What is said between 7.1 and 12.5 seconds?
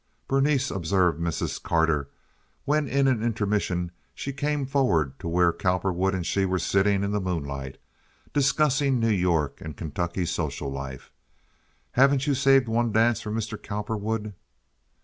the moonlight discussing New York and Kentucky social life, "haven't you